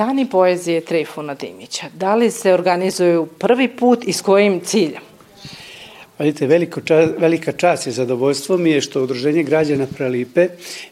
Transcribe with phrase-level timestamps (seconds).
[0.00, 1.86] Dani poezije Trifuna Dimića.
[1.94, 5.02] Da li se organizuju prvi put i s kojim ciljem?
[6.18, 6.80] Vidite, veliko
[7.18, 10.48] velika čast i zadovoljstvo mi je što Udruženje građana Prelipe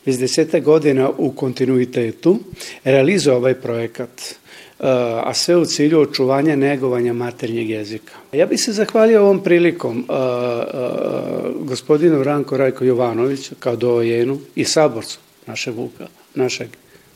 [0.06, 2.38] već deseta godina u kontinuitetu
[2.84, 4.34] realizuje ovaj projekat
[4.78, 8.12] a sve u cilju očuvanja negovanja maternjeg jezika.
[8.32, 10.64] Ja bih se zahvalio ovom prilikom a, a,
[11.60, 16.68] gospodinu Ranko Rajko Jovanoviću kao dojenu i saborcu našeg vuka, našeg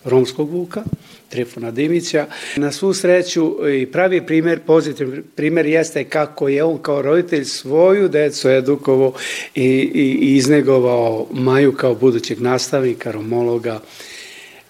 [0.04, 0.82] romskog vuka,
[1.28, 2.26] Trifona Dimića.
[2.56, 8.08] Na svu sreću i pravi primer, pozitivni primer jeste kako je on kao roditelj svoju
[8.08, 9.14] decu edukovo
[9.54, 13.80] i, i, i iznegovao Maju kao budućeg nastavnika, romologa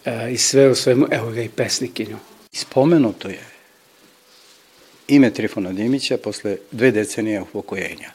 [0.04, 2.16] e, i sve u svemu, evo ga i pesnikinju.
[2.52, 3.40] Spomenuto je
[5.08, 8.10] ime Trifona Dimića posle dve decenije upokojenja.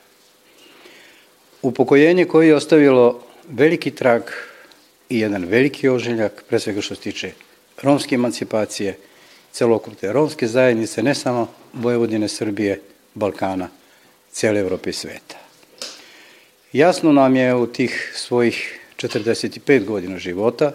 [1.61, 4.21] Upokojenje koje je ostavilo veliki trag
[5.09, 7.31] i jedan veliki ožiljak, pre svega što se tiče
[7.81, 8.97] romske emancipacije,
[9.51, 12.81] celokupne romske zajednice, ne samo Vojvodine, Srbije,
[13.13, 13.69] Balkana,
[14.31, 15.35] cele Evrope i sveta.
[16.73, 20.71] Jasno nam je u tih svojih 45 godina života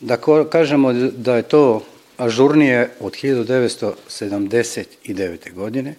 [0.00, 0.16] da
[0.50, 1.84] kažemo da je to
[2.16, 5.54] ažurnije od 1979.
[5.54, 5.94] godine,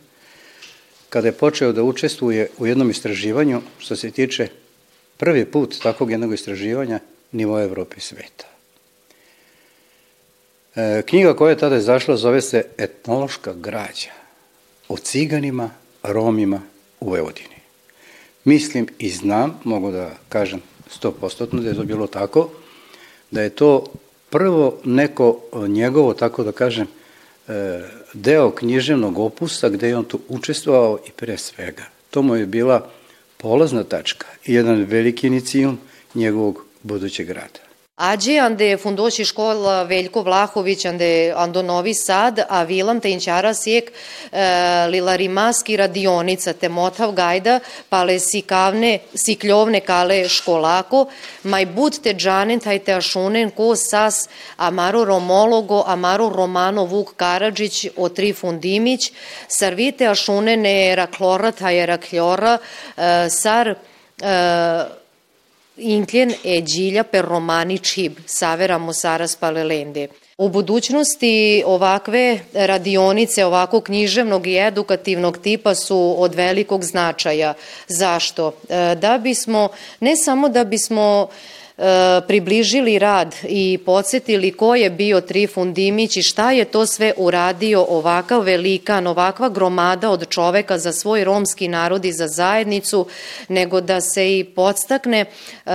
[1.09, 4.47] kada je počeo da učestvuje u jednom istraživanju što se tiče
[5.20, 7.00] prvi put takvog jednog istraživanja
[7.31, 8.48] nivoa Evrope i sveta.
[10.76, 14.11] E, knjiga koja je tada izašla zove se Etnološka građa
[14.88, 15.70] o ciganima,
[16.03, 16.61] romima
[17.00, 17.59] u Vojvodini.
[18.44, 20.61] Mislim i znam, mogu da kažem
[21.02, 22.49] 100% da je to bilo tako,
[23.32, 23.86] da je to
[24.30, 26.88] prvo neko njegovo, tako da kažem,
[27.48, 27.82] e,
[28.14, 31.83] deo književnog opusa gde je on tu učestvovao i pre svega.
[32.10, 32.89] To mu je bila
[33.42, 35.77] polazna tačka i jedan veliki inicijum
[36.16, 37.68] njegovog budućeg rada.
[37.99, 43.92] Ađe ande fundoši škola Veljko Vlahović ande ando Novi Sad, a Vilam te inčara sjek
[44.32, 51.05] e, lilarimaski radionica te motav gajda pale sikavne, sikljovne kale školako,
[51.43, 57.86] maj bud te džanen taj te ašunen ko sas amaro romologo, amaro romano Vuk Karadžić
[57.98, 59.11] o tri fundimić,
[59.48, 62.58] sarvite ašunene raklora taj rakljora,
[62.98, 63.76] e, sar e,
[65.80, 70.08] Inkljen e Đilja per romani čib, saveramo saras palelende.
[70.38, 77.54] U budućnosti ovakve radionice, ovako književnog i edukativnog tipa su od velikog značaja.
[77.88, 78.54] Zašto?
[78.70, 79.70] E, da bismo,
[80.00, 81.28] ne samo da bismo
[82.28, 87.86] približili rad i podsjetili ko je bio Trifun Dimić i šta je to sve uradio
[87.90, 93.06] ovakav velikan, ovakva gromada od čoveka za svoj romski narod i za zajednicu,
[93.48, 95.26] nego da se i podstakne
[95.66, 95.72] uh,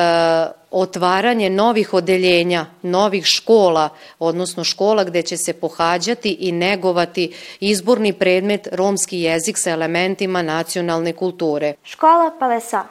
[0.71, 3.89] otvaranje novih odeljenja, novih škola,
[4.19, 11.13] odnosno škola gde će se pohađati i negovati izborni predmet romski jezik sa elementima nacionalne
[11.13, 11.75] kulture.
[11.85, 12.85] Škola Palesa.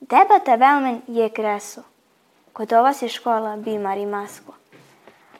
[0.00, 1.95] Debate velmen je kresu.
[2.56, 4.52] Kod ova se škola Bimari Masko.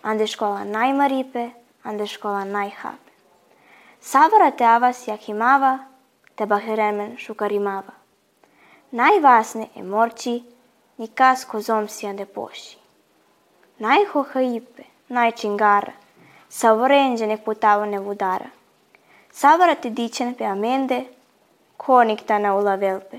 [0.03, 1.49] Ande škola najmaripe,
[1.83, 3.13] ande škola najhape.
[4.01, 5.79] Savara te avas jakimava,
[6.35, 7.95] te baheremen šukarimava.
[8.91, 10.43] Najvasne e morči,
[10.97, 12.77] ni kas kozom si ande poši.
[13.79, 15.93] Najhohaipe, najčingara,
[16.49, 18.51] savorenđe nek putavo ne vudara.
[19.33, 21.01] Savara te dičen pe amende,
[21.77, 23.19] konik ta na ulavelpe.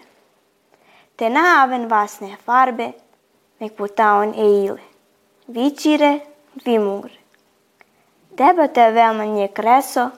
[1.16, 2.92] Te na aven vasne farbe,
[3.60, 4.82] nek putaon e ile.
[5.48, 6.20] Vicire,
[6.66, 7.14] vimure.
[8.38, 10.10] Debate je veoma nje kreso,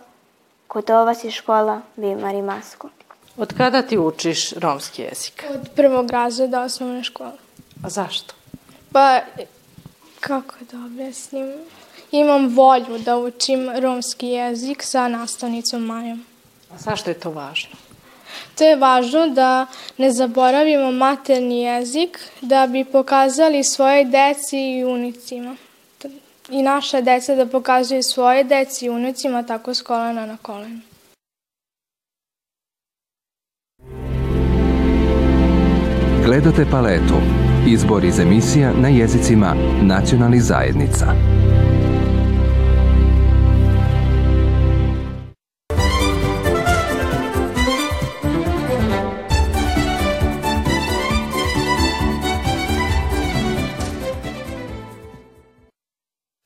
[0.67, 2.89] kod ova si škola Vimari Masko.
[3.37, 5.45] Od kada ti učiš romski jezik?
[5.53, 7.37] Od prvog razreda osnovne škole.
[7.83, 8.33] A zašto?
[8.91, 9.19] Pa,
[10.19, 11.53] kako da objasnim?
[12.11, 16.25] Imam volju da učim romski jezik sa nastavnicom Majom.
[16.73, 17.75] A zašto je to važno?
[18.55, 19.65] To je važno da
[19.97, 25.55] ne zaboravimo materni jezik da bi pokazali svoje deci i unicima.
[26.49, 30.79] I naša deca da pokazuje svoje deci i unicima tako s kolena na kolenu.
[36.25, 37.15] Gledate paletu.
[37.67, 41.05] Izbor iz emisija na jezicima nacionalnih zajednica.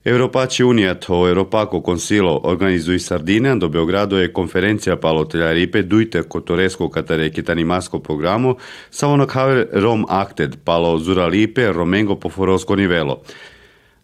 [0.06, 6.90] Europaci Uniat o Europaco Consilo organizui Sardine, do Beogrado je konferencija palotelja ripe dujte kotoresko
[6.90, 8.56] katarekitani masko programo,
[8.90, 13.22] samo na kaver Rom Acted, palo zura lipe, romengo po forosko nivelo.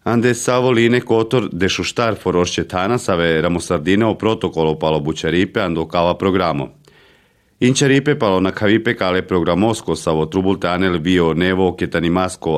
[0.04, 6.14] Ande savoline kotor de šuštar forosce tana save ramosardine o protokolo palo bučaripe ando kava
[6.14, 6.68] programo.
[7.60, 11.88] Inčaripe palo na kavipe kale programosko savo trubulte anel bio nevo che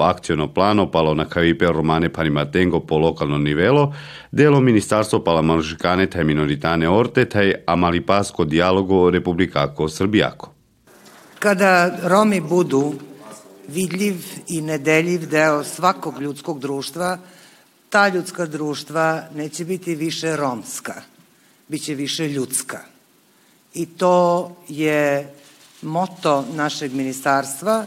[0.01, 3.93] akciono plano palo na kavipe romane panimatengo po lokalno nivelo,
[4.31, 10.53] delo ministarstvo pala manušikane taj minoritane orte taj amalipasko dialogo republikako srbijako.
[11.39, 12.95] Kada Romi budu
[13.69, 14.15] vidljiv
[14.49, 17.19] i nedeljiv deo svakog ljudskog društva,
[17.91, 21.03] ta ljudska društva neće biti više romska,
[21.69, 22.92] biće više ljudska.
[23.75, 25.33] I to je
[25.83, 27.87] moto našeg ministarstva,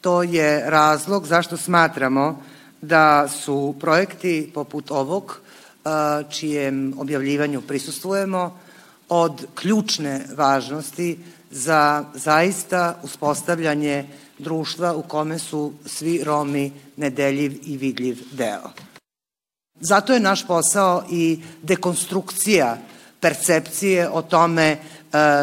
[0.00, 2.42] to je razlog zašto smatramo
[2.80, 5.40] da su projekti poput ovog,
[6.30, 8.58] čijem objavljivanju prisustujemo,
[9.08, 11.18] od ključne važnosti
[11.50, 14.04] za zaista uspostavljanje
[14.38, 18.70] društva u kome su svi Romi nedeljiv i vidljiv deo.
[19.80, 22.78] Zato je naš posao i dekonstrukcija
[23.20, 24.78] percepcije o tome e,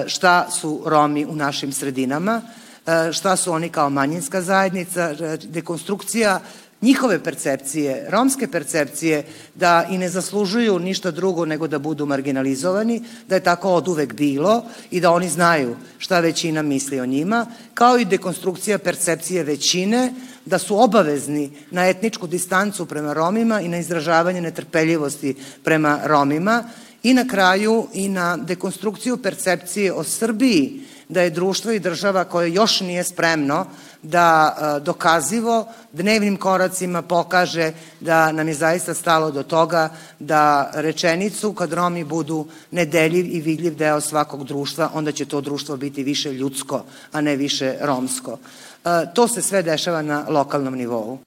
[0.07, 2.41] šta su Romi u našim sredinama,
[2.87, 6.39] e, šta su oni kao manjinska zajednica, dekonstrukcija
[6.83, 9.23] njihove percepcije, romske percepcije,
[9.55, 14.13] da i ne zaslužuju ništa drugo nego da budu marginalizovani, da je tako od uvek
[14.13, 20.13] bilo i da oni znaju šta većina misli o njima, kao i dekonstrukcija percepcije većine,
[20.45, 26.63] da su obavezni na etničku distancu prema Romima i na izražavanje netrpeljivosti prema Romima
[27.03, 32.53] i na kraju i na dekonstrukciju percepcije o Srbiji, da je društvo i država koje
[32.53, 33.65] još nije spremno
[34.01, 39.89] da e, dokazivo dnevnim koracima pokaže da nam je zaista stalo do toga
[40.19, 45.77] da rečenicu kad Romi budu nedeljiv i vidljiv deo svakog društva, onda će to društvo
[45.77, 48.37] biti više ljudsko, a ne više romsko.
[48.85, 51.19] E, to se sve dešava na lokalnom nivou.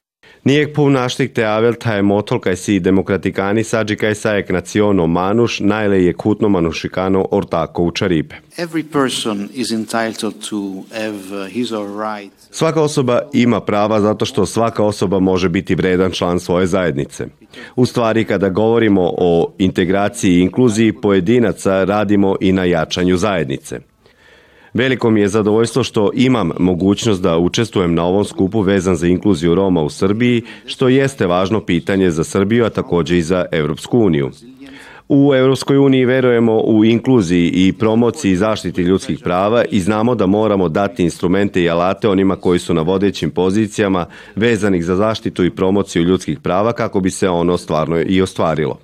[0.47, 6.05] Niek puunashtik te avel tae motol kai si demokratikani sađi kai saek naciono manuš najle
[6.05, 8.35] je kutno manušikano ortako u čaripe.
[8.37, 8.65] Uh.
[12.51, 17.27] Svaka osoba ima prava zato što svaka osoba može biti vredan član svoje zajednice.
[17.77, 23.81] U stvari kada govorimo o integraciji i inkluziji pojedinaca radimo i na jačanju zajednice.
[24.77, 29.55] Veliko mi je zadovoljstvo što imam mogućnost da učestvujem na ovom skupu vezan za inkluziju
[29.55, 34.31] Roma u Srbiji, što jeste važno pitanje za Srbiju, a takođe i za Evropsku uniju.
[35.09, 40.27] U Evropskoj uniji verujemo u inkluziji i promociji i zaštiti ljudskih prava i znamo da
[40.27, 45.51] moramo dati instrumente i alate onima koji su na vodećim pozicijama vezanih za zaštitu i
[45.51, 48.79] promociju ljudskih prava kako bi se ono stvarno i ostvarilo.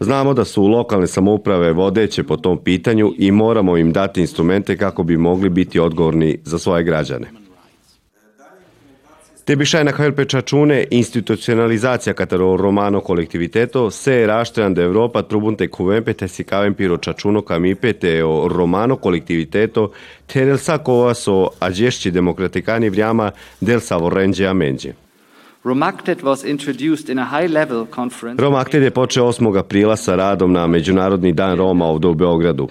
[0.00, 5.02] Znamo da su lokalne samouprave vodeće po tom pitanju i moramo im dati instrumente kako
[5.02, 7.26] bi mogli biti odgovorni za svoje građane.
[9.44, 16.28] Te na helpe čačune institucionalizacija katero romano kolektiviteto se raštrean da Evropa trubunte kuvempe te
[16.28, 19.90] si kavem piro čačuno kamipe te o romano kolektiviteto
[20.26, 20.78] te del sa
[21.14, 24.52] so ađešći demokratikani vrijama del savorenđe a
[28.38, 29.58] Romaktet je počeo 8.
[29.58, 32.68] aprila sa radom na Međunarodni dan Roma ovde u Beogradu.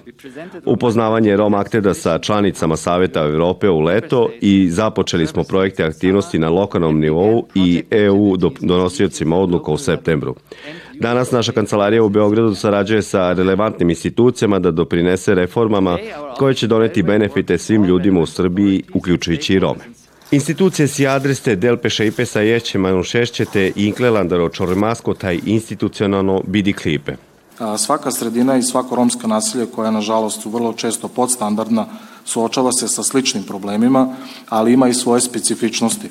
[0.64, 7.00] Upoznavanje Romakteda sa članicama Saveta Evrope u leto i započeli smo projekte aktivnosti na lokalnom
[7.00, 10.34] nivou i EU donosiocima odluka u septembru.
[11.00, 15.98] Danas naša kancelarija u Beogradu sarađuje sa relevantnim institucijama da doprinese reformama
[16.38, 19.99] koje će doneti benefite svim ljudima u Srbiji, uključujući i Rome.
[20.30, 27.16] Institucije si adreste del pešeipe sa jeće manušešćete i inklelandaro čormasko taj institucionalno bidi klipe.
[27.78, 31.86] Svaka sredina i svako romsko nasilje koja nažalost su vrlo često podstandardna
[32.24, 34.16] suočava se sa sličnim problemima,
[34.48, 36.08] ali ima i svoje specifičnosti.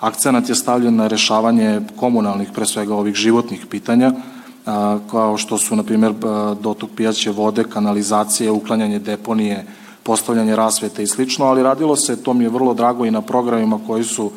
[0.00, 4.12] Akcenat je stavljen na rešavanje komunalnih, pre svega ovih životnih pitanja,
[5.10, 6.12] kao što su, na primjer,
[6.60, 9.64] dotok pijaće vode, kanalizacije, uklanjanje deponije,
[10.06, 13.78] postavljanje rasvete i slično, ali radilo se, to mi je vrlo drago, i na programima
[13.86, 14.30] koji su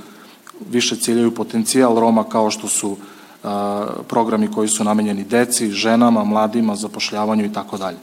[0.71, 2.97] više ciljaju potencijal Roma kao što su
[3.43, 7.97] a, programi koji su namenjeni deci, ženama, mladima, zapošljavanju i tako dalje.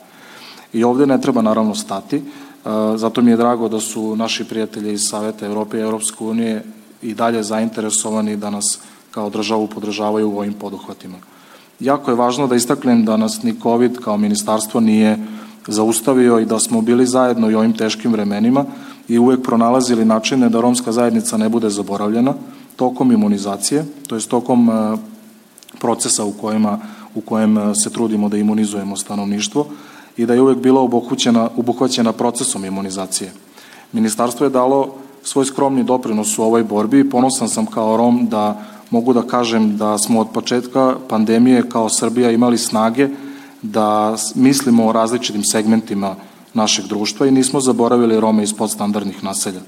[0.73, 2.23] I ovde ne treba naravno stati,
[2.65, 6.65] a, zato mi je drago da su naši prijatelji iz Saveta Evrope i Evropske unije
[7.03, 8.79] i dalje zainteresovani da nas
[9.11, 11.19] kao državu podržavaju u ovim poduhvatima.
[11.81, 15.19] Jako je važno da istaknem da nas ni COVID kao ministarstvo nije
[15.69, 18.65] zaustavio i da smo bili zajedno i ovim teškim vremenima
[19.09, 22.35] i uvek pronalazili načine da romska zajednica ne bude zaboravljena
[22.77, 24.97] tokom imunizacije, to je tokom e,
[25.79, 26.79] procesa u, kojima,
[27.15, 29.67] u kojem e, se trudimo da imunizujemo stanovništvo
[30.17, 33.33] i da je uvek bila obuhvaćena, obuhvaćena procesom imunizacije.
[33.93, 38.63] Ministarstvo je dalo svoj skromni doprinos u ovoj borbi i ponosan sam kao Rom da
[38.91, 43.09] mogu da kažem da smo od početka pandemije kao Srbija imali snage
[43.63, 46.17] da mislimo o različitim segmentima
[46.55, 49.61] našeg društva i nismo zaboravili Rome iz podstandardnih naselja.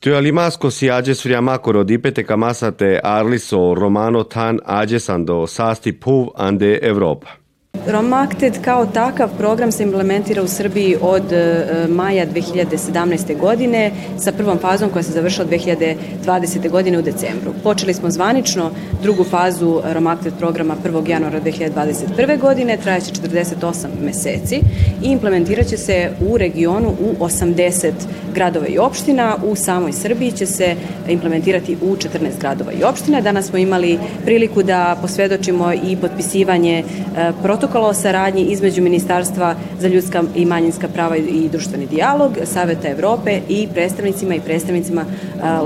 [0.00, 7.39] Työlimasko si ages friamakoro dipete kamasate arliso romano tan agesando sasti puv ande Evropa.
[7.86, 13.38] Romakted kao takav program se implementira u Srbiji od e, maja 2017.
[13.38, 16.70] godine sa prvom fazom koja se završila 2020.
[16.70, 17.52] godine u decembru.
[17.62, 18.70] Počeli smo zvanično
[19.02, 21.08] drugu fazu Romakted programa 1.
[21.08, 22.40] januara 2021.
[22.40, 24.60] godine, trajaće 48 meseci
[25.02, 27.92] i implementirat će se u regionu u 80
[28.34, 29.36] gradova i opština.
[29.44, 30.76] U samoj Srbiji će se
[31.08, 33.20] implementirati u 14 gradova i opština.
[33.20, 39.88] Danas smo imali priliku da posvedočimo i potpisivanje e, protokola o saradnji između Ministarstva za
[39.88, 45.04] ljudska i manjinska prava i društveni dijalog, Saveta Evrope i predstavnicima i predstavnicima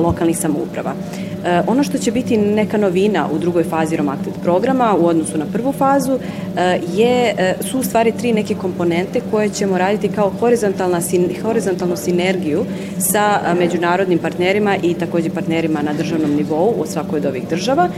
[0.02, 0.94] lokalnih samouprava.
[1.44, 5.46] E, ono što će biti neka novina u drugoj fazi Romacted programa u odnosu na
[5.52, 10.32] prvu fazu e, je, e, su u stvari tri neke komponente koje ćemo raditi kao
[10.40, 11.00] horizontalna,
[11.42, 12.64] horizontalnu sinergiju
[12.98, 17.88] sa međunarodnim partnerima i takođe partnerima na državnom nivou u svakoj od ovih država.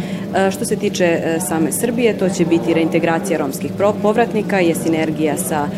[0.50, 3.70] Što se tiče same Srbije, to će biti reintegracija romskih
[4.02, 5.68] povratnika, je sinergija sa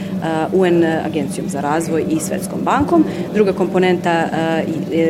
[0.53, 3.05] UN agencijom za razvoj i Svetskom bankom.
[3.35, 4.29] Druga komponenta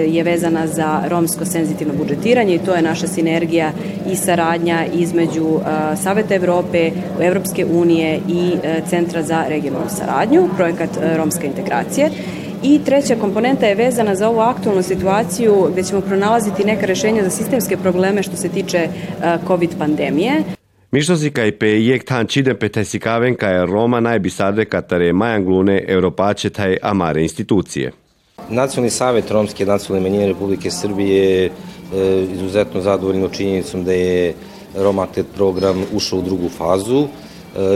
[0.08, 3.72] je vezana za romsko senzitivno budžetiranje i to je naša sinergija
[4.12, 5.60] i saradnja između
[6.02, 6.90] Saveta Evrope,
[7.20, 8.52] Evropske unije i
[8.88, 12.10] Centra za regionalnu saradnju, projekat Romska integracije.
[12.62, 17.30] I treća komponenta je vezana za ovu aktualnu situaciju gde ćemo pronalaziti neka rešenja za
[17.30, 18.88] sistemske probleme što se tiče
[19.46, 20.42] COVID pandemije.
[20.90, 27.92] Mištosikaipe iektan čidenpete sikavenka je Roma najbisarde katare majanglune Europače taj amare institucije.
[28.50, 31.50] Nacionalni savet Romske nacionalne manjine Republike Srbije je
[32.34, 34.34] izuzetno zadovoljno činjenicom da je
[34.76, 37.00] Roma Acted program ušao u drugu fazu.
[37.00, 37.06] E,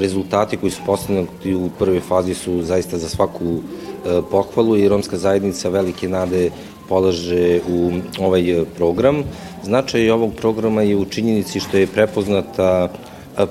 [0.00, 5.16] rezultati koji su postavljeni u prvoj fazi su zaista za svaku e, pohvalu i romska
[5.16, 6.50] zajednica velike nade
[6.88, 7.90] polaže u
[8.20, 9.24] ovaj program.
[9.64, 12.88] Značaj ovog programa je u činjenici što je prepoznata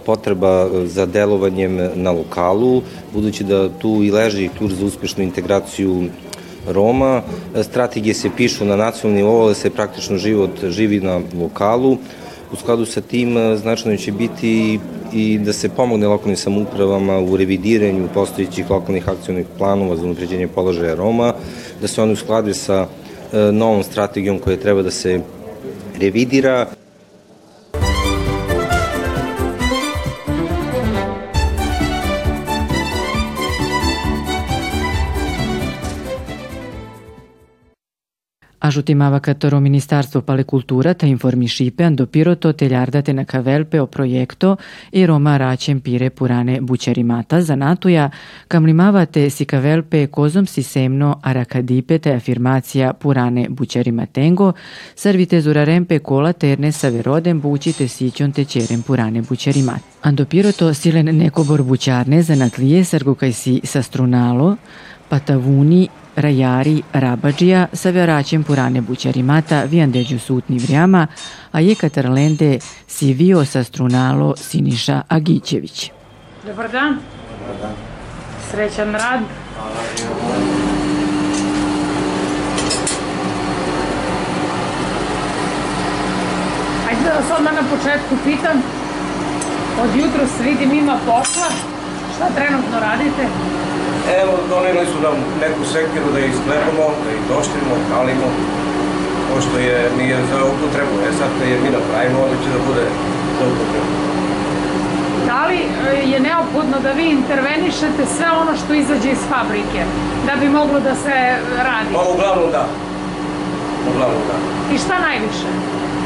[0.06, 2.82] potreba za delovanjem na lokalu,
[3.13, 6.03] budući da tu i leži ključ za uspešnu integraciju
[6.68, 7.22] Roma.
[7.63, 11.98] Strategije se pišu na nacionalnom nivou, ali se praktično život živi na lokalu.
[12.51, 14.80] U skladu sa tim značajno će biti
[15.13, 20.96] i da se pomogne lokalnim samoupravama u revidiranju postojićih lokalnih akcionih planova za unapređenje položaja
[20.96, 21.34] Roma,
[21.82, 25.22] da se oni usklade sa e, novom strategijom koja treba da se
[26.00, 26.68] revidira.
[38.62, 44.56] Ajutimava katoro Ministarstvo pale cultura ta informiscipe ando piroto teljardate na kavelpe o projekto
[44.91, 48.10] e Roma raćem pire purane bućerimata za natuja,
[48.48, 54.53] kamlimavate si kavelpe kozom si semno arakadipe te afirmacija purane bućerimatengo,
[54.96, 59.82] servite zurarempe kola terne saverodem bući te sićon te čerem purane bućerimat.
[60.01, 61.32] Ando piroto silen
[61.63, 64.56] bućarne za natlije sargukaj si sa strunalo,
[65.10, 71.08] patavuni Rajari Rabadžija sa vjeraćem Purane Bućarimata viandeđu sutni vrijama,
[71.51, 75.91] a je Katarlende Sivio sa strunalo Siniša Agićević.
[76.46, 76.98] Dobar dan.
[77.39, 77.74] Dobar dan.
[78.51, 79.20] Srećan rad.
[86.89, 88.63] Ajde da vas odmah na početku pitam.
[89.84, 91.48] Od jutro se vidim ima posla.
[92.15, 93.27] Šta trenutno radite?
[94.22, 98.27] Evo, doneli su nam neku sekiru da isklepamo, da je doštimo, kalimo,
[99.29, 100.96] pošto je, nije za upotrebu.
[101.08, 102.86] E sad kad je mi napravimo, onda će da bude
[103.38, 103.91] za upotrebu.
[105.29, 105.65] Da li e,
[106.13, 109.81] je neophodno da vi intervenišete sve ono što izađe iz fabrike,
[110.27, 111.15] da bi moglo da se
[111.67, 111.91] radi?
[111.93, 112.65] Pa uglavnom da.
[113.91, 114.38] Uglavnom da.
[114.74, 115.50] I šta najviše?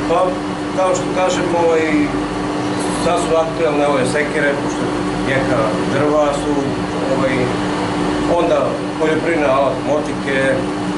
[0.10, 0.20] Pa,
[0.78, 1.82] kao što kažem, ovaj,
[3.04, 4.84] sad su aktuelne ove sekire, pošto
[5.30, 5.60] jeka
[5.94, 6.54] drva su
[7.16, 7.36] ovaj,
[8.34, 8.60] onda
[9.00, 10.38] poljoprivredna alat, motike,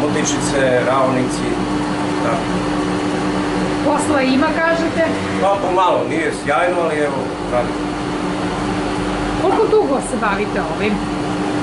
[0.02, 1.48] motičice, ravnici,
[2.24, 2.48] tako.
[3.86, 5.04] Posla ima, kažete?
[5.42, 7.20] Pa pomalo, nije sjajno, ali evo,
[7.54, 7.80] radimo.
[9.42, 10.94] Koliko dugo se bavite ovim?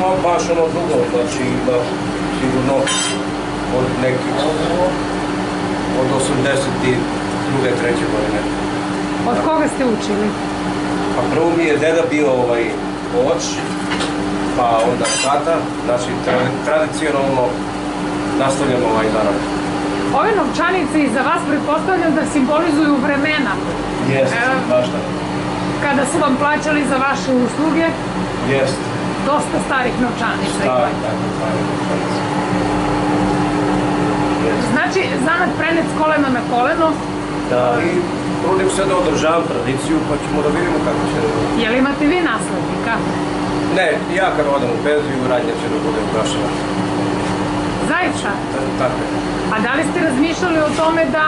[0.00, 1.76] Pa baš ono dugo, znači ima
[2.40, 2.76] sigurno
[3.78, 4.34] od nekih
[6.00, 6.06] od
[7.60, 7.60] 82.
[7.80, 8.40] treće godine.
[9.30, 10.28] Od koga ste učili?
[11.16, 12.64] Pa prvo mi je deda bio ovaj
[13.26, 13.42] oč,
[14.56, 15.54] pa onda tata,
[15.86, 16.10] znači
[16.66, 17.42] tradicionalno
[18.42, 19.38] nastavljamo ovaj zanat.
[20.20, 23.52] Ove novčanice iza vas pretpostavljam da simbolizuju vremena.
[24.14, 24.36] Jeste,
[24.70, 25.10] baš tako.
[25.84, 27.86] Kada su vam plaćali za vaše usluge,
[28.54, 28.82] Jeste.
[29.30, 30.60] dosta starih novčanica.
[30.60, 32.18] Stari, tako, stari novčanice.
[34.72, 36.88] Znači, zanat prenet s kolena na koleno,
[37.50, 37.90] Da, i
[38.42, 41.18] trudim se da održavam tradiciju, pa ćemo da vidimo kako će.
[41.62, 42.94] jel imate vi naslednika?
[43.78, 43.88] Ne,
[44.20, 46.48] ja kad odem u penziju, radnja će da bude ugašena.
[47.92, 48.30] Zaista?
[48.78, 49.08] Tako je.
[49.54, 51.26] A da li ste razmišljali o tome da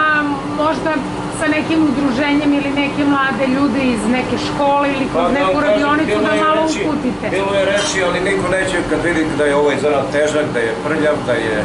[0.64, 0.92] možda
[1.40, 5.60] sa nekim udruženjem ili neke mlade ljude iz neke škole ili kroz Pa, da neku
[5.60, 7.24] radionicu da malo reči- uputite?
[7.30, 10.72] Bilo je reči, ali niko neće kad vidi da je ovaj zanat težak, da je
[10.84, 11.56] prljav, da je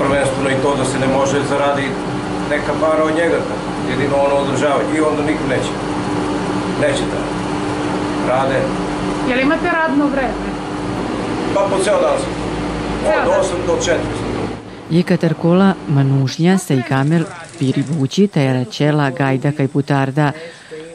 [0.00, 1.86] prvenstveno i to da se ne može zaradi
[2.50, 3.38] neka para od njega,
[3.90, 5.72] jedino ono održava i onda niko neće.
[6.84, 7.18] Neće da
[8.28, 8.60] rade,
[9.28, 10.50] Jel imate radno vreme?
[11.54, 12.32] pa po ceo dan sam.
[13.06, 13.40] Od dan?
[13.40, 13.96] 8 do 4.
[14.90, 17.22] Jekaterkola, Manušnja, Sejkamel,
[17.58, 20.32] Piribući, Tajaračela, Gajda, Kajputarda,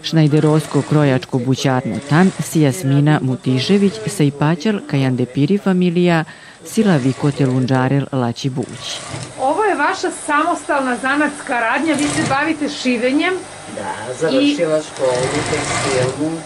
[0.03, 6.23] Šnajderosko krojačko bućarno tan, si Jasmina Mutišević, Sejpaćel, Kajande Piri familija,
[6.65, 8.99] Sila Vikote Lunđarel Laći Bući.
[9.41, 13.33] Ovo je vaša samostalna zanatska radnja, vi se bavite šivenjem.
[13.75, 16.37] Da, završila školu, tekstilnu,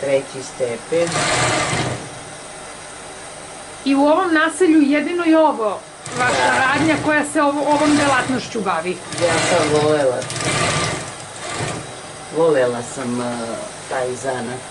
[0.00, 1.08] treći stepen.
[3.84, 5.80] I u ovom naselju jedino je ovo
[6.18, 8.96] vaša radnja koja se ovo, ovom delatnošću bavi.
[9.22, 10.18] Ja sam volela,
[12.36, 13.26] volela sam uh,
[13.88, 14.70] taj zanat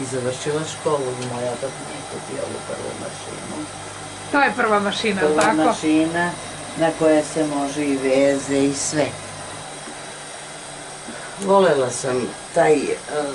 [0.00, 3.64] i završila školu i moj otac mi je kupio ovu prvu mašinu.
[4.32, 5.56] To je prva mašina, Prva tako?
[5.56, 6.30] mašina
[6.78, 9.06] na koje se može i veze i sve.
[11.44, 13.34] Volela sam taj uh,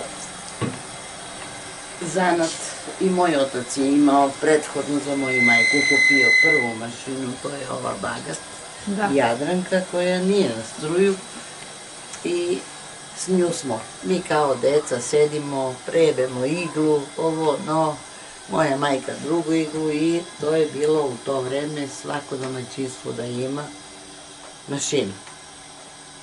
[2.01, 2.51] zanat
[2.99, 7.93] i moj otac je imao prethodno za moju majku kupio prvu mašinu, to je ova
[8.01, 8.37] bagat.
[8.85, 9.09] Da.
[9.13, 11.15] Jadranka koja nije na struju
[12.23, 12.59] i
[13.17, 13.81] s nju smo.
[14.03, 17.97] Mi kao deca sedimo, prebemo iglu, ovo, no,
[18.49, 23.63] moja majka drugu iglu i to je bilo u to vreme svako domaćinstvo da ima
[24.67, 25.13] mašinu.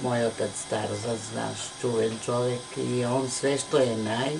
[0.02, 4.36] Moj otac Starozac, naš čuven čovek i on sve što je naj,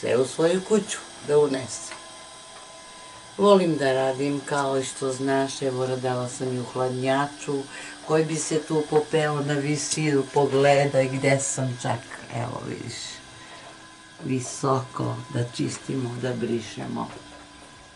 [0.00, 1.92] sve u svoju kuću da unese.
[3.38, 7.54] Volim da radim kao i što znaš, evo radala sam i u hladnjaču,
[8.06, 11.98] koji bi se tu popeo na visinu, pogledaj gde sam čak,
[12.36, 12.94] evo vidiš,
[14.24, 17.08] visoko, da čistimo, da brišemo.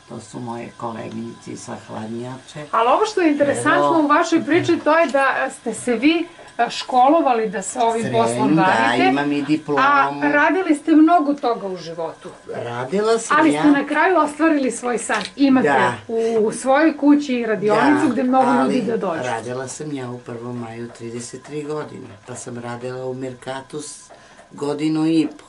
[0.08, 2.66] To su moje koleginici sa hladnjače.
[2.70, 4.00] Ali ovo što je interesantno Evo.
[4.00, 6.26] u vašoj priči, to je da ste se vi
[6.68, 9.04] školovali da se ovim Srem, poslom da, bavite.
[9.04, 9.80] imam i diplomu.
[9.80, 12.28] A radili ste mnogo toga u životu.
[12.54, 13.60] Radila sam Ali ja.
[13.60, 15.22] ste na kraju ostvarili svoj san.
[15.36, 15.94] Imate Da.
[16.40, 19.22] u svojoj kući radionicu gde mnogo ali ljudi da dođu.
[19.22, 20.52] radila sam ja u 1.
[20.54, 24.04] maju 33 godine, pa sam radila u Mercatus
[24.52, 25.44] godinu i po.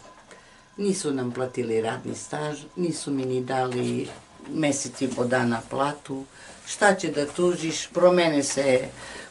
[0.78, 4.08] Nisu nam platili radni staž, nisu mi ni dali
[4.50, 6.24] mesec i po dana platu.
[6.66, 8.80] Šta će da tužiš, promene se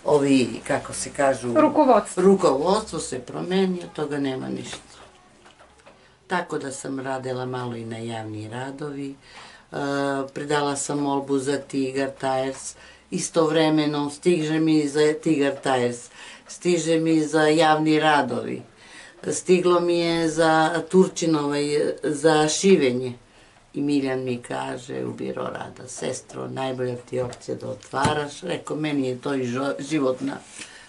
[0.09, 1.55] ovi, kako se kažu...
[1.55, 2.23] Rukovodstvo.
[2.23, 4.99] Rukovodstvo se promeni, od toga nema ništa.
[6.27, 9.11] Tako da sam radila malo i na javni radovi.
[9.11, 9.77] E,
[10.35, 12.75] predala sam molbu za Tigar Tires.
[13.11, 16.11] Istovremeno stiže mi za Tigar Tires.
[16.49, 18.63] Stiže mi za javni radovi.
[19.33, 21.57] Stiglo mi je za Turčinova,
[22.03, 23.13] za šivenje.
[23.79, 28.41] I Miljan mi kaže u biro rada, sestro, najbolja ti je opcija da otvaraš.
[28.41, 30.37] Rekao, meni je to i životna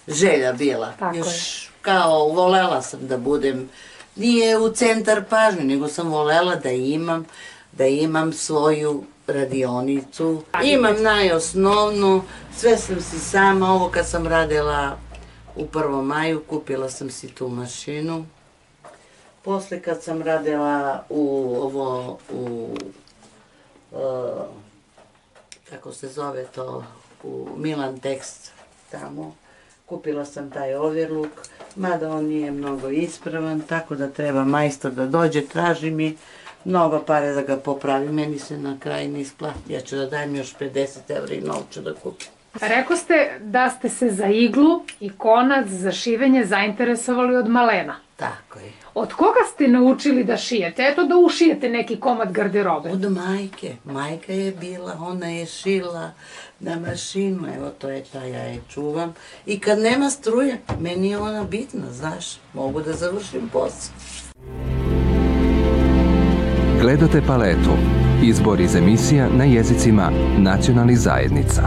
[0.08, 0.94] želja bila.
[1.00, 1.20] Tako je.
[1.20, 3.70] Još kao volela sam da budem,
[4.16, 7.26] nije u centar pažnje, nego sam volela da imam,
[7.72, 10.44] da imam svoju radionicu.
[10.64, 12.22] Imam najosnovnu,
[12.58, 14.98] sve sam si sama, ovo kad sam radila
[15.56, 16.04] u 1.
[16.04, 18.26] maju, kupila sam si tu mašinu.
[19.50, 22.70] Posle kad sam radila u ovo, u,
[23.92, 24.00] uh,
[25.70, 26.84] kako se zove to,
[27.24, 28.50] u Milan Text
[28.92, 29.36] tamo,
[29.86, 31.30] kupila sam taj overlook,
[31.76, 36.18] mada on nije mnogo ispravan, tako da treba majstor da dođe, traži mi
[36.66, 40.36] mnogo pare da ga popravi, meni se na kraj ne isplati, ja ću da dajem
[40.36, 42.28] još 50 evra i nov ću da kupim.
[42.62, 48.09] Rekao ste da ste se za iglu i konac za šivenje zainteresovali od malena.
[48.20, 48.72] Tako je.
[48.94, 50.84] Od koga ste naučili da šijete?
[50.92, 52.90] Eto da ušijete neki komad garderobe.
[52.90, 53.76] Od majke.
[53.86, 56.12] Majka je bila, ona je šila
[56.60, 59.14] na mašinu, evo to je ta, ja je čuvam.
[59.46, 63.94] I kad nema struje, meni je ona bitna, znaš, mogu da završim posao.
[66.82, 67.72] Gledate paletu.
[68.24, 71.64] Izbor iz emisija na jezicima nacionalnih zajednica.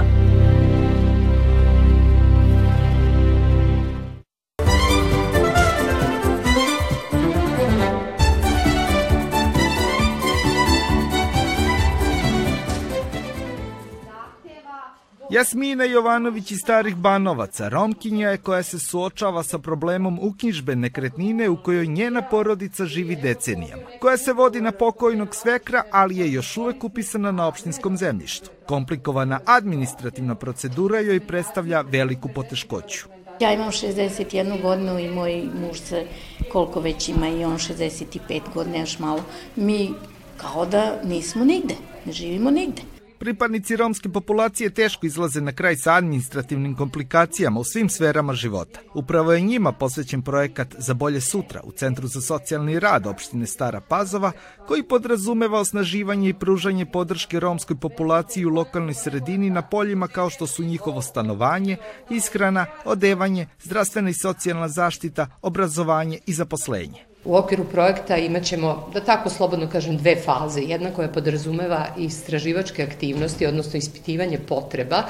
[15.33, 21.57] Jasmina Jovanović iz Starih Banovaca, Romkinja je koja se suočava sa problemom uknjižbe nekretnine u
[21.57, 26.85] kojoj njena porodica živi decenijama, koja se vodi na pokojnog svekra, ali je još uvek
[26.85, 28.51] upisana na opštinskom zemljištu.
[28.66, 33.07] Komplikovana administrativna procedura joj predstavlja veliku poteškoću.
[33.40, 36.07] Ja imam 61 godinu i moj muž se
[36.53, 39.25] koliko već ima i on 65 godina još malo.
[39.57, 39.90] Mi
[40.37, 42.83] kao da nismo nigde, ne živimo nigde.
[43.23, 48.81] Pripadnici romske populacije teško izlaze na kraj sa administrativnim komplikacijama u svim sferama života.
[48.95, 53.81] Upravo je njima posvećen projekat Za bolje sutra u Centru za socijalni rad opštine Stara
[53.81, 54.33] Pazova,
[54.67, 60.47] koji podrazumeva osnaživanje i pružanje podrške romskoj populaciji u lokalnoj sredini na poljima kao što
[60.47, 61.77] su njihovo stanovanje,
[62.11, 67.12] ishrana, odevanje, zdravstvena i socijalna zaštita, obrazovanje i zaposlenje.
[67.25, 70.61] U okviru projekta imat ćemo, da tako slobodno kažem, dve faze.
[70.61, 75.05] Jedna koja podrazumeva istraživačke aktivnosti, odnosno ispitivanje potreba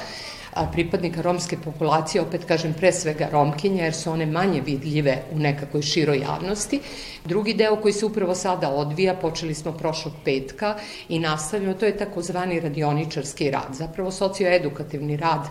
[0.71, 5.81] pripadnika romske populacije, opet kažem pre svega romkinja, jer su one manje vidljive u nekakvoj
[5.81, 6.79] široj javnosti.
[7.25, 10.75] Drugi deo koji se upravo sada odvija, počeli smo prošlog petka
[11.09, 15.47] i nastavljamo, to je takozvani radioničarski rad, zapravo socioedukativni rad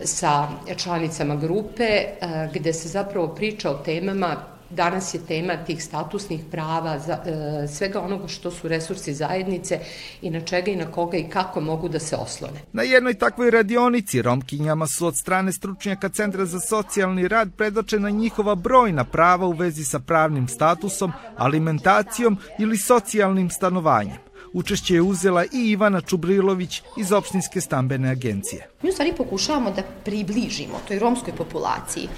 [0.00, 2.04] sa članicama grupe,
[2.52, 8.00] gde se zapravo priča o temama Danas je tema tih statusnih prava, za, e, svega
[8.00, 9.78] onoga što su resursi zajednice
[10.22, 12.60] i na čega i na koga i kako mogu da se oslone.
[12.72, 18.54] Na jednoj takvoj radionici romkinjama su od strane stručnjaka Centra za socijalni rad predočena njihova
[18.54, 24.16] brojna prava u vezi sa pravnim statusom, alimentacijom ili socijalnim stanovanjem.
[24.54, 28.68] Učešće je uzela i Ivana Čubrilović iz opštinske stambene agencije.
[28.82, 32.08] Mi u stvari pokušavamo da približimo toj romskoj populaciji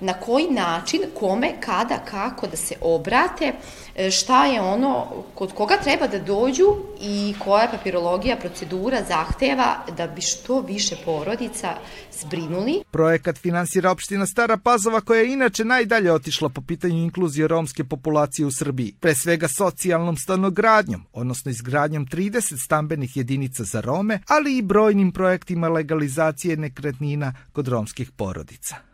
[0.00, 3.52] na koji način, kome, kada, kako da se obrate,
[3.96, 6.66] e, šta je ono, kod koga treba da dođu
[7.00, 11.74] i koja papirologija procedura zahteva da bi što više porodica
[12.20, 12.82] zbrinuli.
[12.90, 18.46] Projekat finansira opština Stara Pazova koja je inače najdalje otišla po pitanju inkluzije romske populacije
[18.46, 24.62] u Srbiji, pre svega socijalnom stanogradnjom, odnosno izgradnjom 30 stambenih jedinica za Rome, ali i
[24.62, 28.89] brojnim projektima legalizacije nekretnina kod romskih porodica.